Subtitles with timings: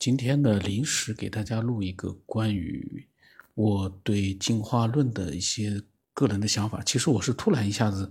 [0.00, 3.06] 今天呢，临时给大家录一个关于
[3.52, 5.82] 我对进化论的一些
[6.14, 6.82] 个人的想法。
[6.82, 8.10] 其实我是突然一下子，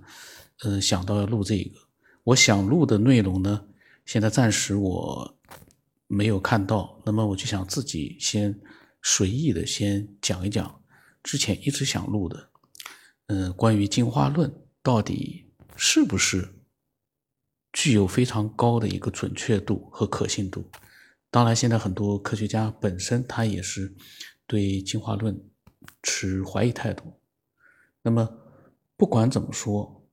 [0.59, 1.79] 呃，想到要录这个。
[2.25, 3.65] 我想录的内容呢，
[4.05, 5.35] 现在暂时我
[6.05, 8.55] 没有看到，那么我就想自己先
[9.01, 10.83] 随意的先讲一讲
[11.23, 12.49] 之前一直想录的，
[13.29, 14.53] 嗯，关于进化论
[14.83, 16.53] 到底是不是？
[17.73, 20.69] 具有非常高的一个准确度和可信度。
[21.31, 23.95] 当然，现在很多科学家本身他也是
[24.47, 25.39] 对进化论
[26.01, 27.03] 持怀疑态度。
[28.01, 28.27] 那么，
[28.97, 30.09] 不管怎么说，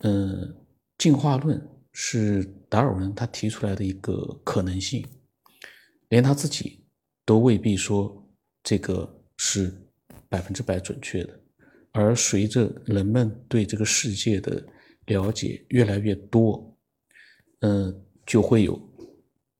[0.00, 0.56] 嗯，
[0.96, 5.04] 进化论是达尔文他提出来的一个可能性，
[6.08, 6.84] 连他自己
[7.24, 8.30] 都未必说
[8.62, 9.74] 这个是
[10.28, 11.40] 百分之百准确的。
[11.90, 14.64] 而随着人们对这个世界的
[15.06, 16.76] 了解越来越多，
[17.60, 18.78] 嗯，就会有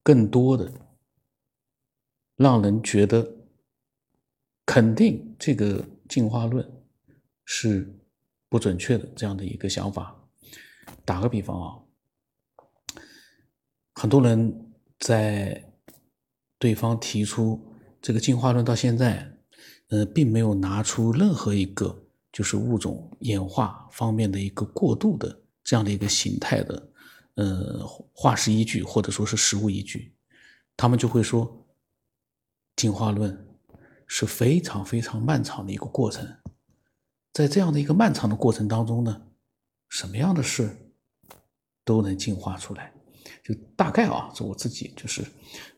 [0.08, 0.72] 更多的
[2.34, 3.30] 让人觉得
[4.64, 6.66] 肯定这个进化论
[7.44, 7.94] 是
[8.48, 10.18] 不准确的这样的一个想法。
[11.04, 11.76] 打个比方啊，
[13.96, 15.74] 很多人在
[16.58, 17.62] 对方提出
[18.00, 19.30] 这个进化论到现在，
[19.88, 22.06] 呃，并没有拿出任何一个。
[22.32, 26.90] 就是物种演化方面的一个过渡的这样的一个形态的，
[27.38, 30.12] 呃，化石依据或者说是实物依据，
[30.76, 31.66] 他们就会说，
[32.74, 33.46] 进化论
[34.08, 36.26] 是非常非常漫长的一个过程，
[37.32, 39.22] 在这样的一个漫长的过程当中呢，
[39.88, 40.92] 什么样的事
[41.84, 42.92] 都能进化出来，
[43.44, 45.24] 就大概啊，是我自己就是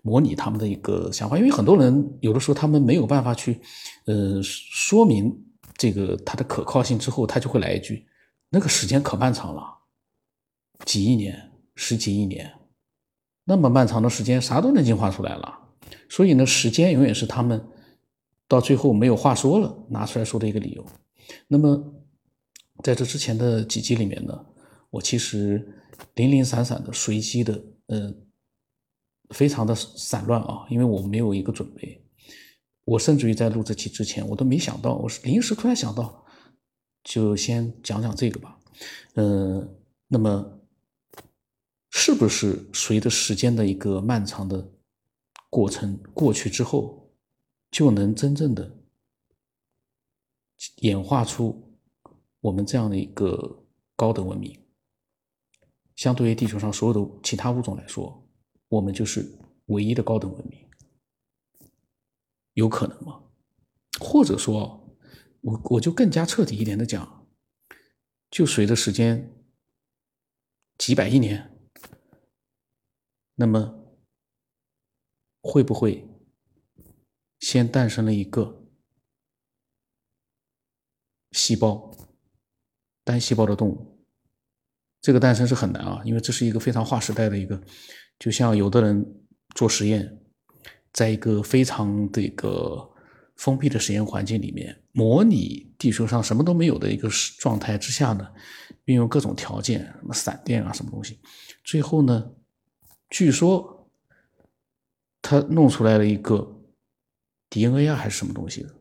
[0.00, 3.61] 模拟他们的一个想法，因为很多人有的时候他们没有办法去，
[4.06, 5.47] 呃，说明。
[5.77, 8.06] 这个它的可靠性之后，他就会来一句
[8.50, 9.62] ：“那个时间可漫长了，
[10.84, 11.49] 几亿年、
[11.82, 12.52] 十几亿年，
[13.44, 15.58] 那么漫长的时间，啥都能进化出来了。”
[16.10, 17.64] 所以呢，时间永远是他们
[18.46, 20.84] 到最后没有话说了拿出来说的一个理由。
[21.48, 21.82] 那么
[22.84, 24.44] 在这之前的几集里面呢，
[24.90, 25.82] 我其实
[26.16, 28.14] 零零散散的、随机的，呃，
[29.30, 32.04] 非常的散乱啊，因为我没有一个准备。
[32.84, 36.26] 我甚至于在录这期之前，我都没想到，我是临时突然想到，
[37.04, 38.58] 就先讲讲这个吧。
[39.14, 39.76] 嗯，
[40.08, 40.59] 那么
[41.90, 44.72] 是不是随着时间的一个漫长的
[45.48, 47.12] 过程过去之后，
[47.70, 48.78] 就能真正的
[50.76, 51.76] 演化出
[52.40, 53.64] 我们这样的一个
[53.96, 54.58] 高等文明？
[55.96, 58.26] 相对于地球上所有的其他物种来说，
[58.68, 60.66] 我们就是唯一的高等文明。
[62.54, 63.22] 有可能吗？
[64.00, 64.96] 或者说，
[65.40, 67.26] 我我就更加彻底一点的讲，
[68.30, 69.34] 就随着时间
[70.78, 71.50] 几百亿年，
[73.40, 73.74] 那么
[75.40, 76.06] 会不会
[77.38, 78.66] 先诞生了一个
[81.32, 81.90] 细胞，
[83.02, 84.04] 单细胞的动物？
[85.00, 87.58] 这个诞生是很难啊，因为这是一个非常划时代的一个，
[88.18, 90.18] 就像有的人做实验。
[90.92, 92.92] 在一个非常这个
[93.36, 97.08] 封闭的实验环境里面，模拟地球上什么都没有的一个
[97.38, 98.30] 状态之下呢，
[98.84, 101.18] 运用各种条件，什么闪电啊，什么东西，
[101.64, 102.30] 最后呢，
[103.10, 103.91] 据说
[105.21, 106.56] 他弄出来了一个
[107.50, 108.75] DNA 啊，还是什么东西的，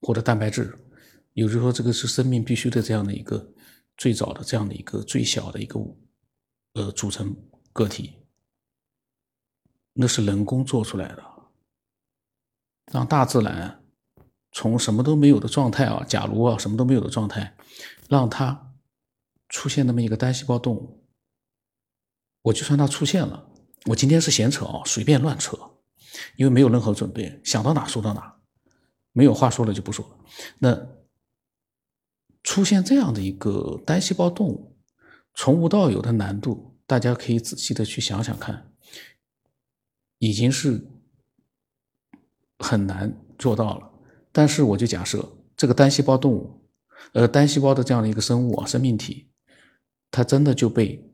[0.00, 0.76] 或者蛋白质，
[1.34, 3.52] 有人说这个是生命必须的这样的一个
[3.96, 5.78] 最早的这样的一个最小的一个
[6.72, 7.36] 呃组成
[7.72, 8.14] 个体。
[9.92, 11.24] 那是人工做出来的，
[12.92, 13.84] 让大自然
[14.52, 17.56] 从什么都没有的状态啊，假如啊什么都没有的状态，
[18.08, 18.74] 让它
[19.48, 20.97] 出现那么一个单细胞动物，
[22.48, 23.50] 我就算它出现了，
[23.86, 25.56] 我今天是闲扯啊，随便乱扯，
[26.36, 28.36] 因为没有任何准备，想到哪说到哪，
[29.12, 30.16] 没有话说了就不说了。
[30.58, 30.88] 那
[32.42, 34.76] 出现这样的一个单细胞动物，
[35.34, 38.72] 从无到有的难度，大家可以仔细的去想想看。
[40.18, 40.84] 已经是
[42.58, 43.90] 很难做到了，
[44.32, 46.60] 但是我就假设这个单细胞动物，
[47.12, 49.28] 呃，单细胞的这样的一个生物啊，生命体，
[50.10, 51.08] 它真的就被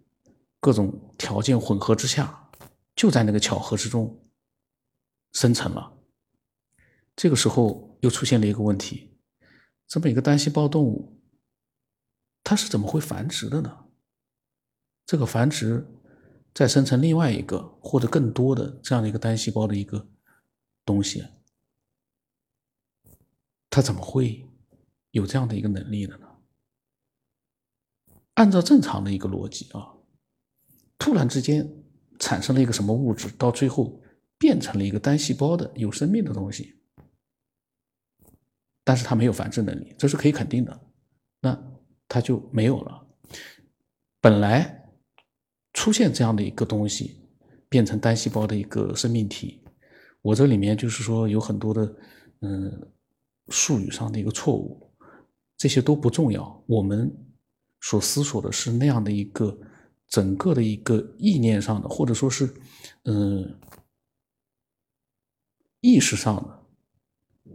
[0.64, 2.48] 各种条件混合之下，
[2.96, 4.26] 就在那个巧合之中
[5.32, 5.98] 生成了。
[7.14, 9.14] 这个时候又出现了一个问题：
[9.86, 11.20] 这么一个单细胞动物，
[12.42, 13.84] 它是怎么会繁殖的呢？
[15.04, 15.86] 这个繁殖。
[16.54, 20.08] 再生成另外一个或者更多的这样的一个单细胞的一个
[20.84, 21.26] 东西，
[23.68, 24.48] 它怎么会
[25.10, 26.28] 有这样的一个能力的呢？
[28.34, 29.93] 按照正常的一个逻辑啊，
[30.98, 31.68] 突然之间
[32.18, 34.00] 产生了一个什么物质，到最后
[34.38, 36.74] 变成了一个单细胞的有生命的东西，
[38.84, 40.80] 但是它没有繁殖能力，这是可以肯定的，
[41.40, 41.60] 那
[42.08, 43.06] 它就没有了。
[44.20, 44.88] 本来
[45.72, 47.20] 出现这样的一个东西，
[47.68, 49.62] 变成单细胞的一个生命体，
[50.22, 51.96] 我这里面就是说有很多的
[52.40, 52.92] 嗯
[53.48, 54.90] 术语上的一个错误，
[55.56, 57.12] 这些都不重要，我们
[57.80, 59.58] 所思索的是那样的一个。
[60.14, 62.54] 整个的一个意念上的，或者说是，
[63.02, 63.58] 嗯，
[65.80, 67.52] 意识上的，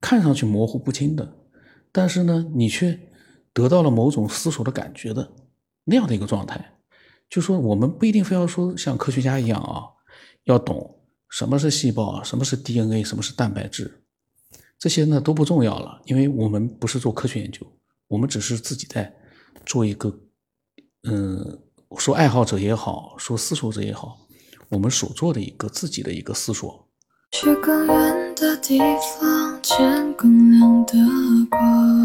[0.00, 1.36] 看上去模糊不清的，
[1.90, 2.96] 但是呢，你却
[3.52, 5.32] 得到了某种思索的感觉的
[5.82, 6.78] 那样的一个状态。
[7.28, 9.82] 就说我们不一定非要说像科学家一样啊，
[10.44, 14.04] 要懂什么是细胞啊，什么是 DNA，什么是蛋白质，
[14.78, 17.66] 这些呢都不重要了，因为我们不是做科学研究，
[18.06, 19.12] 我们只是自己在
[19.66, 20.21] 做一个。
[21.04, 21.58] 嗯，
[21.98, 24.18] 说爱好者也好，说思索者也好，
[24.68, 26.88] 我们所做的一个自己的一个思索。
[27.32, 28.78] 去更远的地
[29.20, 30.94] 方，见更亮的
[31.50, 32.02] 光。